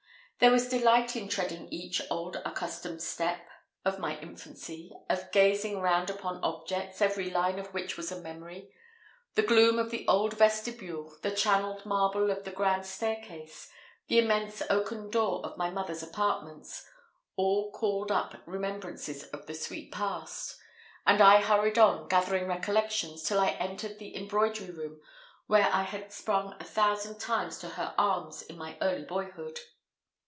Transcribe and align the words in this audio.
There 0.43 0.49
was 0.51 0.69
delight 0.69 1.15
in 1.15 1.29
treading 1.29 1.67
each 1.69 2.01
old 2.09 2.37
accustomed 2.43 3.03
step 3.03 3.47
of 3.85 3.99
my 3.99 4.17
infancy, 4.21 4.91
of 5.07 5.31
gazing 5.31 5.79
round 5.79 6.09
upon 6.09 6.43
objects, 6.43 6.99
every 6.99 7.29
line 7.29 7.59
of 7.59 7.71
which 7.75 7.95
was 7.95 8.11
a 8.11 8.19
memory. 8.21 8.73
The 9.35 9.43
gloom 9.43 9.77
of 9.77 9.91
the 9.91 10.03
old 10.07 10.35
vestibule, 10.35 11.15
the 11.21 11.29
channeled 11.29 11.85
marble 11.85 12.31
of 12.31 12.43
the 12.43 12.49
grand 12.49 12.87
staircase, 12.87 13.69
the 14.07 14.17
immense 14.17 14.63
oaken 14.67 15.11
door 15.11 15.45
of 15.45 15.57
my 15.57 15.69
mother's 15.69 16.01
apartments, 16.01 16.87
all 17.35 17.71
called 17.71 18.11
up 18.11 18.41
remembrances 18.47 19.25
of 19.25 19.45
the 19.45 19.53
sweet 19.53 19.91
past; 19.91 20.57
and 21.05 21.21
I 21.21 21.39
hurried 21.39 21.77
on, 21.77 22.07
gathering 22.07 22.47
recollections, 22.47 23.21
till 23.21 23.39
I 23.39 23.49
entered 23.51 23.99
the 23.99 24.15
embroidery 24.17 24.71
room, 24.71 25.01
where 25.45 25.69
I 25.71 25.83
had 25.83 26.11
sprung 26.11 26.55
a 26.59 26.63
thousand 26.63 27.19
times 27.19 27.59
to 27.59 27.69
her 27.69 27.93
arms 27.99 28.41
in 28.41 28.57
my 28.57 28.75
early 28.81 29.03
boyhood. 29.05 29.59